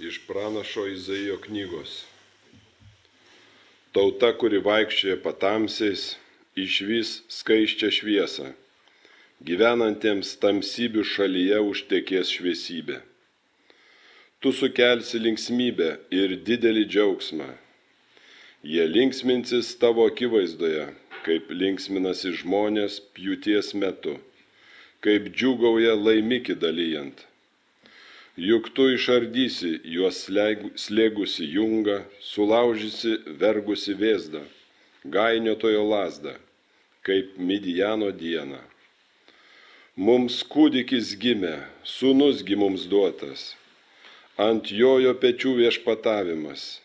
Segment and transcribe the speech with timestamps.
[0.00, 2.04] iš pranašo Izaijo knygos.
[3.96, 6.02] Tauta, kuri vaikščioja patamsiais,
[6.52, 8.50] išvys skaiščią šviesą.
[9.48, 12.98] Gyvenantiems tamsybių šalyje užtekės šviesybė.
[14.40, 17.48] Tu sukelsi linksmybę ir didelį džiaugsmą.
[18.72, 20.90] Jie linksminsis tavo akivaizdoje,
[21.24, 24.18] kaip linksminasi žmonės pjūties metu,
[25.00, 27.24] kaip džiugauja laimikį dalyjant
[28.36, 30.26] juk tu išardysi juos
[30.76, 34.42] slėgusi jungą, sulaužysi vergusi vėzdą,
[35.08, 36.34] gainiotojo lasdą,
[37.00, 38.60] kaip Midijano dieną.
[39.96, 43.54] Mums kūdikis gimė, sunusgi mums duotas,
[44.36, 46.82] ant jojo pečių viešpatavimas,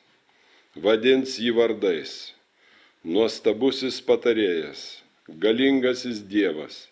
[0.79, 2.31] vadins jį vardais,
[3.03, 6.87] nuostabusis patarėjas, galingasis Dievas,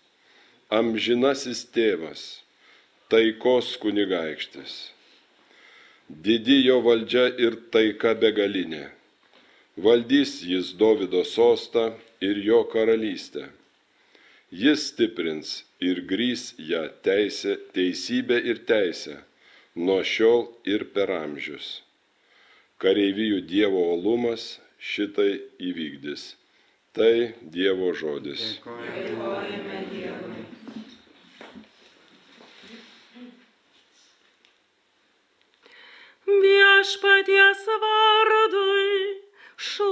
[0.67, 2.43] amžinasis tėvas
[3.09, 4.73] taikos kunigaikštis.
[6.25, 8.83] Didi jo valdžia ir taika begalinė.
[9.85, 11.85] Valdys jis Davido sostą
[12.21, 13.47] ir jo karalystę.
[14.61, 15.55] Jis stiprins
[15.89, 19.17] ir grys ją teisė, teisybė ir teisė,
[19.75, 21.79] nuo šiol ir per amžius.
[22.81, 24.51] Kareivijų Dievo olumas
[24.91, 25.31] šitai
[25.71, 26.33] įvykdys.
[26.93, 27.13] Tai
[27.57, 28.45] Dievo žodis.
[28.65, 30.58] Dėkojame Dievui.
[36.43, 38.99] Viešpaties vardui
[39.69, 39.88] šlovė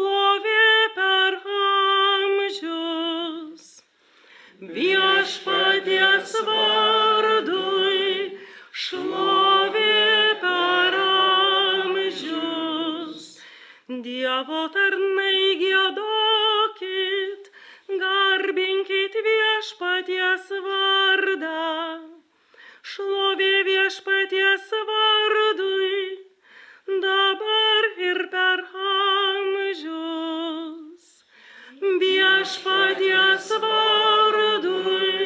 [32.37, 35.21] Viešpaties vardui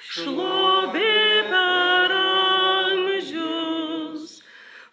[0.00, 1.16] šlovė
[1.50, 4.22] per amžius.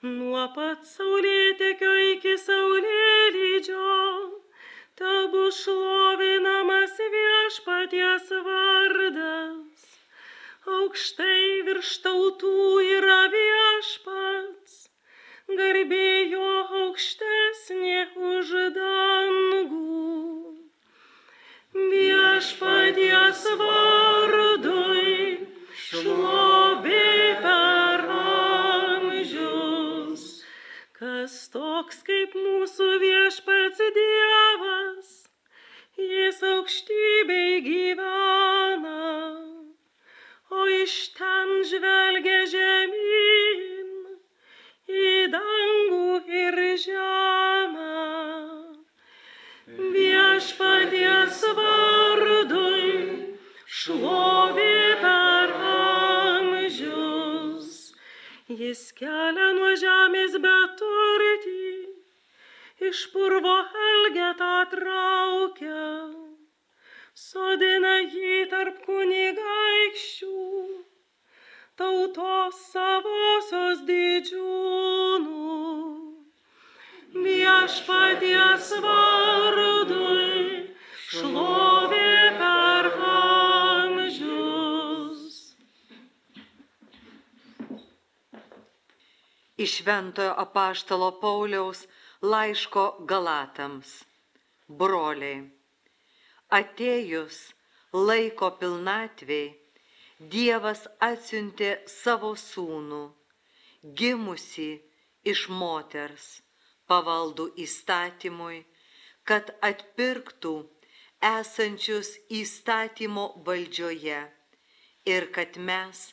[0.04, 3.94] Nuo pat saulėtekio iki saulėlydžio
[5.00, 9.88] tabu šlovinamas viešpaties vardas.
[10.82, 12.54] Aukštai virš tautų
[13.00, 14.78] yra viešpats
[15.56, 16.06] garbė
[16.36, 18.00] jo aukštesnė
[18.36, 19.85] už dangų.
[22.46, 25.14] Viešpaties vardui
[25.82, 28.04] šlovė per
[28.86, 30.26] amžius,
[31.00, 35.10] kas toks kaip mūsų viešpats Dievas,
[35.98, 39.10] jis aukštybei gyvena,
[40.54, 43.90] o iš ten žvelgia žemyn
[45.02, 47.86] į dangų ir žemę.
[49.66, 51.25] Viešpaties
[58.76, 61.68] Jis kelia nuo žemės beturtį,
[62.88, 63.54] iš purvo
[63.84, 65.84] elgetą traukia,
[67.26, 70.42] sodina jį tarp kunigaikščių
[71.84, 75.56] tautos savosios didžiūnų.
[77.30, 80.36] Viešpaties vardui
[81.08, 81.75] šlovė
[89.58, 91.86] Iš Ventojo apaštalo Pauliaus
[92.22, 93.92] laiško Galatams.
[94.68, 95.46] Broliai,
[96.50, 97.38] atėjus
[97.94, 99.54] laiko pilnatvėjai,
[100.34, 103.02] Dievas atsiuntė savo sūnų,
[104.00, 104.68] gimusi
[105.28, 106.28] iš moters,
[106.88, 108.62] pavaldų įstatymui,
[109.28, 110.54] kad atpirktų
[111.32, 114.22] esančius įstatymo valdžioje
[115.16, 116.06] ir kad mes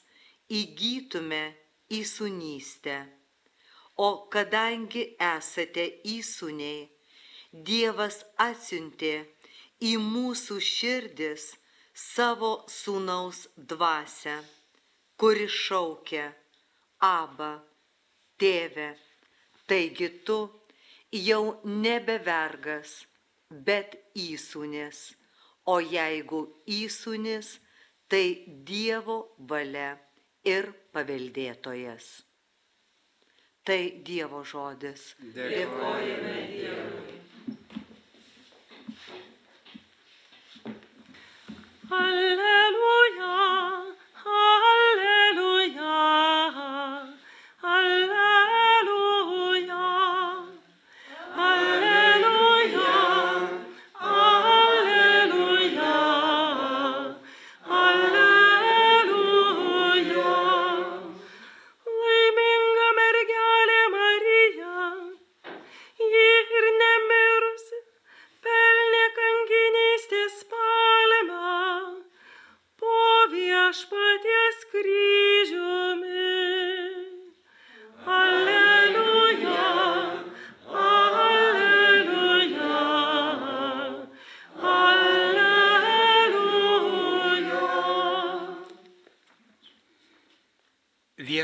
[0.61, 1.43] įgytume
[2.03, 3.22] įsunystę.
[4.03, 6.89] O kadangi esate įsūniai,
[7.69, 9.13] Dievas atsiuntė
[9.85, 11.45] į mūsų širdis
[12.05, 13.43] savo sūnaus
[13.73, 14.39] dvasę,
[15.21, 16.25] kuri šaukia
[17.03, 17.53] Aba,
[18.41, 18.89] tėve,
[19.69, 20.39] taigi tu
[21.29, 21.43] jau
[21.85, 22.97] nebe vergas,
[23.51, 25.05] bet įsūnis,
[25.69, 26.43] o jeigu
[26.81, 27.55] įsūnis,
[28.09, 28.27] tai
[28.73, 29.21] Dievo
[29.55, 29.95] valia
[30.57, 32.13] ir paveldėtojas.
[33.63, 35.03] Tai Dievo žodis.
[35.37, 37.19] Dėkojame Dievui.
[41.93, 42.62] Alleluia,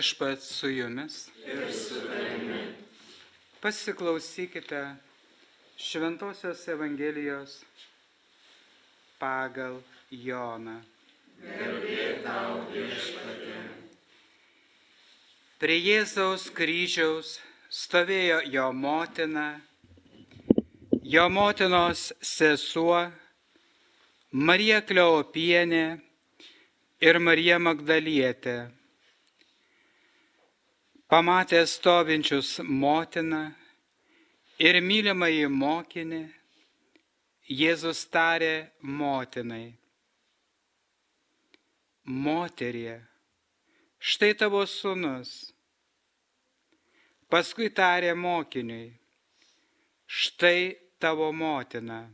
[0.09, 1.29] Viešpat su jumis.
[1.47, 2.75] Ir su tavimi.
[3.61, 4.97] Pasiklausykite
[5.77, 7.65] Šventojios Evangelijos
[9.19, 10.81] pagal Joną.
[15.59, 17.35] Prie Jėzaus kryžiaus
[17.69, 19.61] stovėjo jo motina,
[21.05, 23.05] jo motinos sesuo,
[24.33, 26.01] Marija Kleopienė
[27.05, 28.78] ir Marija Magdalietė.
[31.09, 33.47] Pamatė stovinčius motiną
[34.61, 36.19] ir mylimąjį mokinį,
[37.49, 39.71] Jėzus tarė motinai.
[42.05, 42.99] Moterie,
[43.97, 45.33] štai tavo sunus.
[47.33, 48.93] Paskui tarė mokiniui,
[50.05, 52.05] štai tavo motina.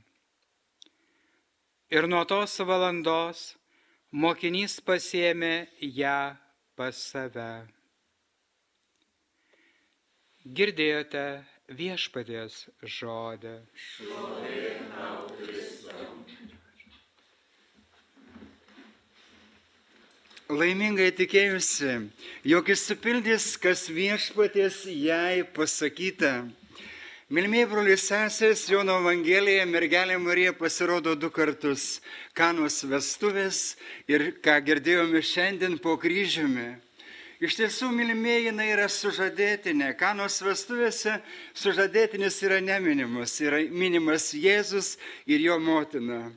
[1.90, 3.46] Ir nuo tos valandos
[4.14, 6.18] mokinys pasėmė ją
[6.78, 7.73] pas save.
[10.44, 11.40] Girdėjote
[11.72, 13.54] viešpaties žodį.
[20.52, 21.94] Laimingai tikėjusi,
[22.44, 26.34] jog išsipildys, kas viešpaties jai pasakyta.
[27.32, 32.02] Milmėjai brolius sesės, Jono Evangelija mergelė Marija pasirodo du kartus-
[32.38, 36.74] kanos vestuvės ir ką girdėjome šiandien po kryžiumi.
[37.42, 39.90] Iš tiesų, mylimieji, jinai yra sužadėtinė.
[39.98, 41.16] Kanos vestuvėse
[41.56, 44.94] sužadėtinis yra neminimas, yra minimas Jėzus
[45.26, 46.28] ir jo motina.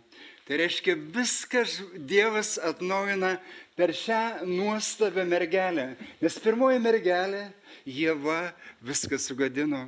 [0.48, 1.66] Tai reiškia, viską
[2.08, 3.36] Dievas atnaujina
[3.78, 5.92] per šią nuostabią mergelę.
[6.24, 7.44] Nes pirmoji mergelė,
[7.86, 9.86] Jėva, viską sugadino.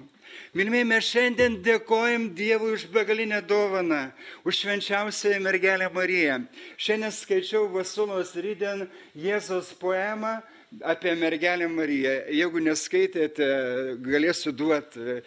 [0.53, 4.11] Mylimieji, mes šiandien dėkojam Dievui už begalinę dovaną,
[4.45, 6.43] už švenčiausiąją mergelę Mariją.
[6.77, 8.85] Šiandien skaičiau Vasulos Rydien
[9.17, 10.37] Jėzos poemą
[10.81, 12.11] apie mergelę Mariją.
[12.29, 13.47] Jeigu neskaitėte,
[14.05, 15.21] galėsiu duoti.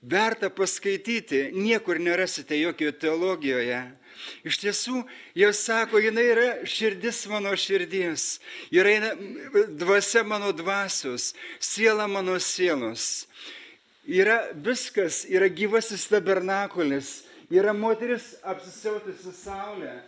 [0.00, 3.82] Verta paskaityti, niekur nerasite jokio teologijoje.
[4.46, 5.02] Iš tiesų,
[5.36, 8.38] jau sako, jinai yra širdis mano širdies,
[8.72, 9.12] yra
[9.68, 13.26] dvasia mano dvasios, siela mano sielos.
[14.04, 19.98] Yra viskas, yra gyvasis tabernakulis, yra moteris apsisiautusi saulę,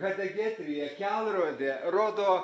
[0.00, 2.38] hadegetrija, kelrodė, rodo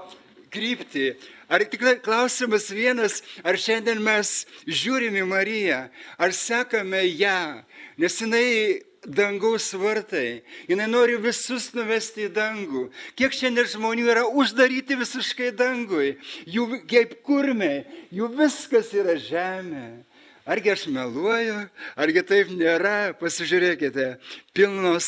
[0.55, 1.13] kryptį.
[1.51, 5.85] Ar tik klausimas vienas, ar šiandien mes žiūrime Mariją,
[6.17, 7.63] ar sekame ją,
[8.01, 12.87] nes jinai dangaus vartai, jinai nori visus nuvesti į dangų.
[13.19, 16.15] Kiek šiandien žmonių yra uždaryti visiškai dangui,
[16.49, 17.85] jų kaip kurmiai,
[18.15, 19.87] jų viskas yra žemė.
[20.45, 21.55] Argi aš meluoju,
[21.97, 24.11] argi taip nėra, pasižiūrėkite,
[24.53, 25.07] pilnos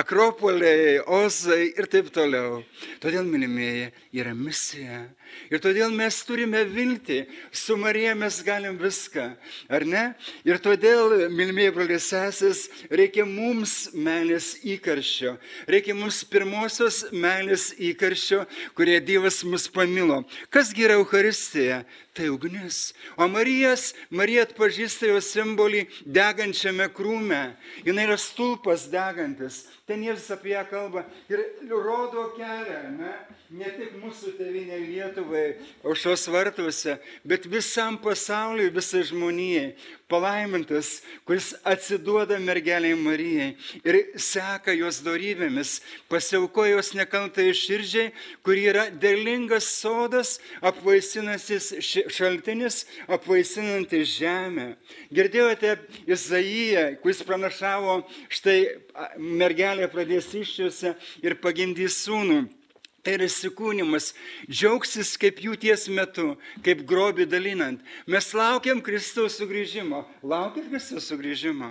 [0.00, 2.64] akropoliai, ozai ir taip toliau.
[2.98, 5.04] Todėl, mylimieji, yra misija.
[5.48, 9.28] Ir todėl mes turime viltį, su Marija mes galim viską,
[9.72, 10.04] ar ne?
[10.48, 15.36] Ir todėl, mylimieji broliai sesės, reikia mums meilės įkarščio,
[15.70, 18.44] reikia mums pirmosios meilės įkarščio,
[18.76, 20.22] kurie Dievas mus pamilo.
[20.52, 21.82] Kasgi yra Euharistija?
[22.18, 22.94] Tai ugnis.
[23.14, 27.52] O Marijas, Marija atpažįsta jo simbolį degančiame krūme.
[27.86, 29.60] Jis yra stulpas degantis.
[29.86, 33.12] Ten Jėzus apie ją kalba ir rodo kelią, ne,
[33.48, 35.44] ne tik mūsų tevinė Lietuvai,
[35.86, 39.70] aušos vartuose, bet visam pasauliui, visai žmonijai.
[40.08, 43.48] Palaimintas, kuris atsiduoda mergeliai Marijai
[43.84, 45.74] ir seka jos darybėmis,
[46.08, 51.74] pasiaukoja jos nekaltai širdžiai, kur yra derlingas sodas, apvaisinasis
[52.08, 54.70] šaltinis, apvaisinantis žemę.
[55.12, 55.76] Girdėjote
[56.08, 58.00] Izaiją, kuris pranašavo,
[58.32, 58.60] štai
[59.20, 62.46] mergelė pradės iššiuose ir pagimdys sūnų.
[63.08, 64.10] Tai yra įsikūnimas,
[64.52, 67.80] džiaugsis kaip jų ties metu, kaip grobį dalinant.
[68.04, 70.02] Mes laukiam Kristaus sugrįžimo.
[70.20, 71.70] Laukiam Kristaus sugrįžimo.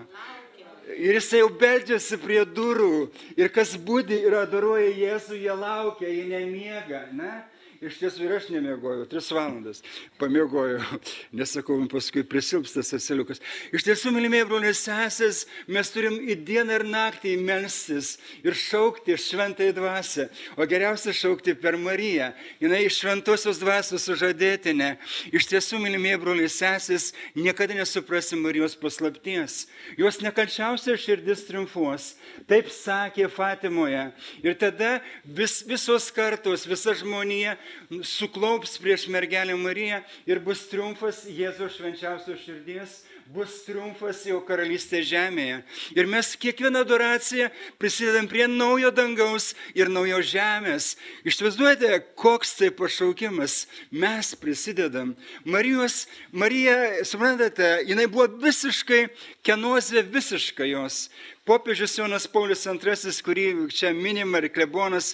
[0.98, 3.12] Ir jis jau beldžiasi prie durų.
[3.38, 7.04] Ir kas būdi ir adoruoja Jėzų, jie laukia, jie nemiega.
[7.14, 7.36] Ne?
[7.78, 9.84] Iš tiesų ir aš nemiegojau, tris valandas
[10.18, 10.80] pamiegojau,
[11.38, 13.42] nesakau, paskui prisilpstas asiliukas.
[13.76, 19.70] Iš tiesų, mylimieji broliai sesės, mes turim į dieną ir naktį melstis ir šaukti šventai
[19.78, 20.26] dvasę,
[20.58, 22.32] o geriausia šaukti per Mariją.
[22.64, 24.96] Jis šventosios dvasios sužadėtinė.
[25.36, 29.68] Iš tiesų, mylimieji broliai sesės, niekada nesuprasi Marijos paslapties.
[30.02, 32.16] Jos nekalčiausia širdis triumfuos.
[32.50, 34.08] Taip sakė Fatimoje.
[34.42, 37.58] Ir tada vis, visos kartos, visa žmonija
[38.04, 43.02] suklaups prieš mergelę Mariją ir bus triumfas Jėzaus švenčiausios širdies
[43.34, 45.60] bus triumfas jo karalystė žemėje.
[45.96, 47.50] Ir mes kiekvieną adoraciją
[47.82, 50.94] prisidedam prie naujo dangaus ir naujo žemės.
[51.28, 53.66] Išvaizduojate, koks tai pašaukimas.
[53.92, 55.16] Mes prisidedam.
[55.44, 59.08] Marijos, Marija, suprantate, jinai buvo visiškai,
[59.44, 61.08] kenozė visiškai jos.
[61.48, 65.14] Popiežius Jonas Paulius II, kurį čia minima ir klebonas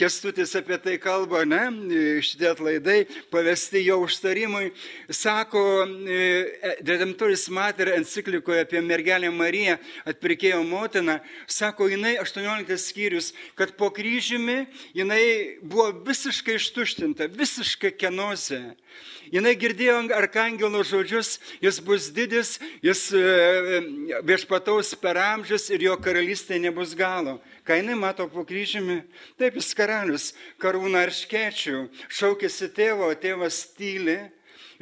[0.00, 1.66] Kestutis apie tai kalba, ne,
[2.24, 4.70] šitie atlaidai pavesti jo užtarimui,
[5.12, 6.22] sako, e,
[6.80, 9.76] Redemptoris Mater enciklikoje apie mergelę Mariją,
[10.08, 14.62] atpirkėjo motiną, sako, jinai 18 skyrius, kad po kryžiumi
[14.96, 18.62] jinai buvo visiškai ištuštinta, visiškai kenozė.
[19.32, 25.96] Jinai girdėjo arkangelo žodžius, jis bus didis, jis e, e, viešpataus per amžius ir jo
[26.02, 27.38] karalystė nebus galo.
[27.66, 29.00] Ką jinai mato po kryžiumi?
[29.40, 30.30] Taip jis karalius,
[30.62, 34.18] karūna ar škečių, šaukėsi tėvo, tėvas tyli.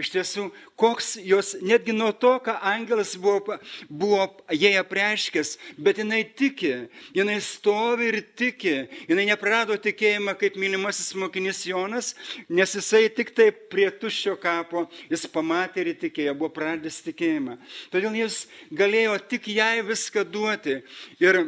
[0.00, 0.44] Iš tiesų,
[0.80, 3.56] koks jos, netgi nuo to, ką angelas buvo,
[3.88, 6.72] buvo jai apreiškęs, bet jinai tiki,
[7.14, 8.74] jinai stovi ir tiki,
[9.10, 12.12] jinai neprarado tikėjimą kaip mylimasis mokinys Jonas,
[12.48, 17.58] nes jisai tik tai prie tuščio kapo, jis pamatė ir tikėjo, buvo pradęs tikėjimą.
[17.94, 20.80] Todėl jis galėjo tik jai viską duoti.
[21.22, 21.44] Ir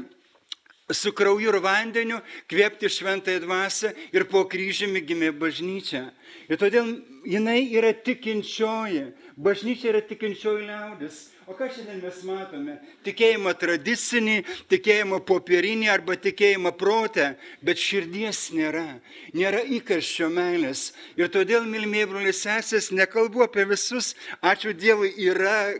[0.95, 6.04] su krauju ir vandeniu kvėpti šventąją dvasę ir po kryžiumi gimė bažnyčia.
[6.47, 6.92] Ir todėl
[7.26, 9.09] jinai yra tikinčioji.
[9.37, 11.26] Bažnyčia yra tikinčioji liaudis.
[11.47, 12.73] O ką šiandien mes matome?
[13.06, 14.37] Tikėjimą tradicinį,
[14.73, 17.28] tikėjimą popierinį arba tikėjimą protę,
[17.62, 18.99] bet širdies nėra.
[19.37, 20.88] Nėra įkarščio meilės.
[21.14, 25.76] Ir todėl, mylimieji broliai sesės, nekalbu apie visus, ačiū Dievui, yra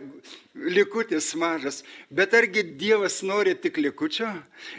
[0.57, 1.83] likutis mažas.
[2.09, 4.29] Bet argi Dievas nori tik likučio?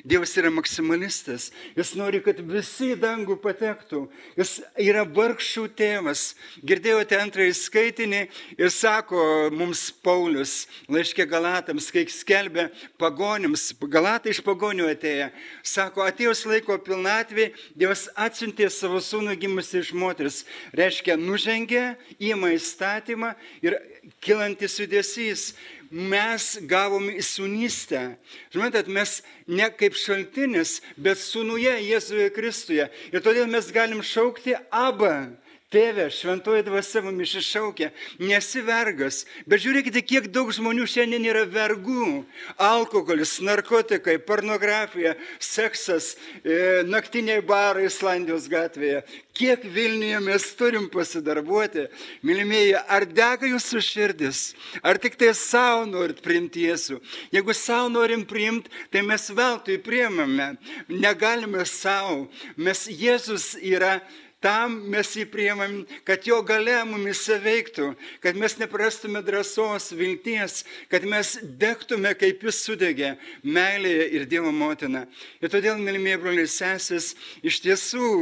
[0.04, 1.50] Dievas yra maksimalistas.
[1.76, 4.04] Jis nori, kad visi į dangų patektų.
[4.38, 6.32] Jis yra vargšų tėvas.
[6.66, 8.22] Girdėjote antrąjį skaitinį
[8.58, 12.68] ir sako mums Paulius, laiškė Galatams, kai skelbė
[13.00, 15.30] pagonims, Galatai iš pagonių atėję,
[15.62, 20.42] sako, atėjus laiko pilnatvė, Dievas atsiuntė savo sūnų gimusi iš moteris.
[20.76, 21.84] Reiškia, nužengė,
[22.18, 23.78] įma įstatymą ir
[24.24, 25.52] kilantis judesys.
[25.90, 28.18] Mes gavome įsunystę.
[28.52, 32.88] Žinote, mes ne kaip šaltinis, bet sunuje Jėzuje Kristuje.
[33.08, 35.30] Ir todėl mes galim šaukti abą.
[35.68, 37.90] Tėve, šventoji dvasia mumis iššaukia,
[38.24, 39.18] nesi vergas.
[39.44, 42.22] Bet žiūrėkite, kiek daug žmonių šiandien yra vergų.
[42.56, 49.02] Alkoholis, narkotikai, pornografija, seksas, e, naktiniai barai Islandijos gatvėje.
[49.36, 51.84] Kiek Vilniuje mes turim pasidarbuoti.
[52.24, 54.40] Mylimieji, ar dega jūsų širdis?
[54.80, 56.96] Ar tik tai savo norit priimti Jėzų?
[57.36, 60.54] Jeigu savo norim priimti, tai mes veltui priemame.
[60.88, 62.24] Negalime savo.
[62.56, 63.98] Mes Jėzus yra
[64.38, 67.88] Tam mes jį priemam, kad jo gale mumise veiktų,
[68.22, 75.08] kad mes neprastume drąsos, vilties, kad mes degtume, kaip jis sudegė, meilėje ir Dievo motina.
[75.42, 78.12] Ir todėl, mylimieji broliai sesės, iš tiesų,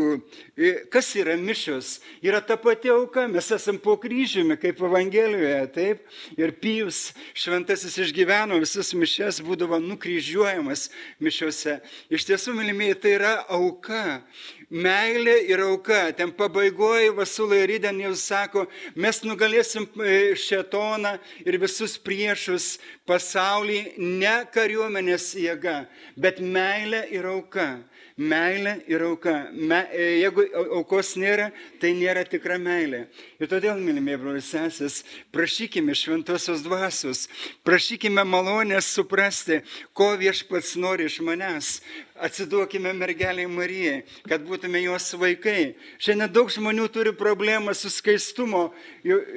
[0.88, 1.99] kas yra mišios?
[2.25, 6.08] Yra ta pati auka, mes esame po kryžiumi, kaip Evangelijoje, taip?
[6.40, 10.88] Ir Pijus šventasis išgyveno visas mišes, būdavo nukryžiuojamas
[11.20, 11.76] mišiuose.
[12.08, 14.23] Iš tiesų, mylimieji, tai yra auka.
[14.66, 16.11] Meilė ir auka.
[16.18, 18.64] Ten pabaigoje Vasulai Ryden jau sako,
[18.99, 21.12] mes nugalėsim e, šetoną
[21.46, 25.85] ir visus priešus pasaulį ne kariuomenės jėga,
[26.18, 27.76] bet meilė ir auka.
[28.16, 29.37] Meilė ir auka.
[29.52, 30.49] Me, e, jeigu
[30.80, 33.04] aukos nėra, tai nėra tikra meilė.
[33.38, 37.26] Ir todėl, mylimieji broliai sesės, prašykime šventosios dvasios,
[37.62, 39.61] prašykime malonės suprasti,
[39.92, 41.76] ko viešpats nori iš manęs.
[42.16, 45.75] Atsiduokime mergeliai Marijai, kad būtume jos vaikai.
[46.00, 48.70] Šiandien daug žmonių turi problemą su skaistumo.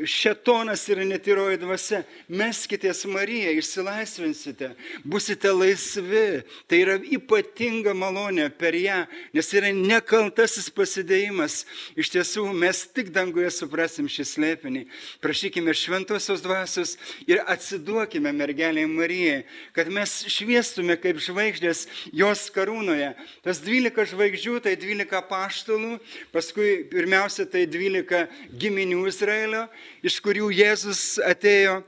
[0.08, 2.00] Šetonas yra netyroji dvasia.
[2.32, 4.70] Meskitės Mariją, išsilaisvinsite,
[5.04, 6.46] busite laisvi.
[6.72, 9.02] Tai yra ypatinga malonė per ją,
[9.36, 11.66] nes yra nekaltasis pasidėjimas.
[12.00, 14.86] Iš tiesų mes tik danguje suprasim šį slėpinį.
[15.20, 16.96] Prašykime šventosios dvasios
[17.28, 19.44] ir atsiduokime mergeliai Marijai,
[19.76, 23.14] kad mes šviestume kaip žvaigždės jos karų karūnoje.
[23.44, 26.00] Tas 12 žvaigždžių, tai 12 paštalų,
[26.34, 29.68] paskui pirmiausia tai 12 giminių Izraelio,
[30.04, 31.82] iš kurių Jėzus atėjo.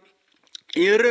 [0.79, 1.03] Ir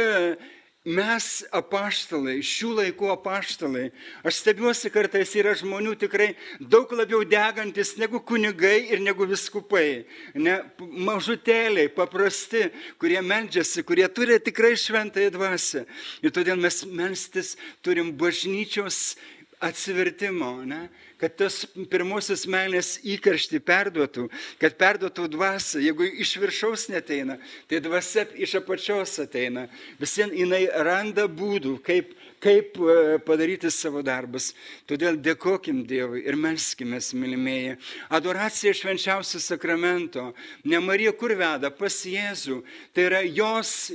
[0.89, 3.91] mes apaštalai, šių laikų apaštalai,
[4.25, 10.07] aš stebiuosi kartais yra žmonių tikrai daug labiau degantis negu kunigai ir negu viskupai.
[10.41, 15.85] Ne, mažutėliai, paprasti, kurie meldžiasi, kurie turi tikrai šventąją dvasę.
[16.25, 19.19] Ir todėl mes melstis turim bažnyčios
[19.61, 20.89] atsivertimo, ne?
[21.21, 24.27] kad tas pirmosios meilės įkaršti perduotų,
[24.61, 25.83] kad perduotų dvasę.
[25.85, 27.37] Jeigu iš viršaus neteina,
[27.69, 29.67] tai dvasia iš apačios ateina.
[30.01, 34.51] Visien jinai randa būdų, kaip, kaip e, padaryti savo darbus.
[34.89, 37.77] Todėl dėkokim Dievui ir melskime, mylimieji.
[38.17, 40.31] Adoracija švenčiausio sakramento.
[40.65, 41.71] Ne Marija kur veda?
[41.71, 42.63] Pas Jėzų.
[42.97, 43.91] Tai yra jos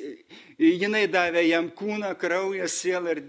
[0.60, 3.24] jinai davė jam kūną, kraują, sielą ir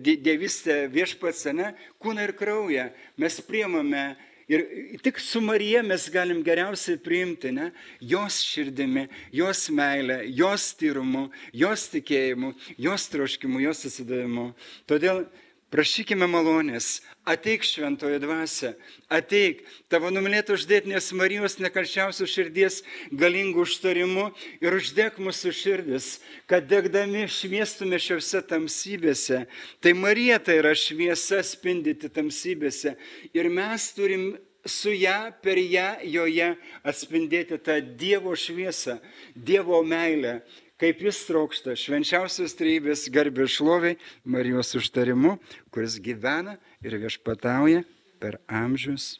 [0.00, 1.72] dievystę viešpats, ne?
[2.02, 2.90] Kūną ir kraują.
[3.20, 4.04] Mes priemame
[4.50, 4.64] Ir
[5.04, 7.68] tik su Marija mes galim geriausiai priimti, ne?
[8.02, 14.48] Jos širdimi, jos meilę, jos tyrumu, jos tikėjimu, jos troškimu, jos atsidavimu.
[14.90, 15.22] Todėl
[15.70, 16.98] Prašykime malonės,
[17.30, 18.72] ateik šventoje dvasia,
[19.06, 19.60] ateik.
[19.86, 22.80] Tavo numylėtų uždėtinės Marijos nekalčiausių širdies
[23.14, 24.24] galingų užtarimu
[24.58, 26.08] ir uždėk mūsų širdis,
[26.50, 29.44] kad degdami šviestume šiuose tamsybėse.
[29.78, 32.96] Tai Marija tai yra šviesa spindyti tamsybėse
[33.30, 34.32] ir mes turim
[34.66, 36.50] su ją, per ją, joje
[36.82, 38.98] atspindėti tą Dievo šviesą,
[39.38, 40.40] Dievo meilę
[40.80, 45.36] kaip jis trokšta švenčiausios trybės garbė šloviai Marijos užtarimu,
[45.68, 47.84] kuris gyvena ir viešpatauja
[48.20, 49.18] per amžius.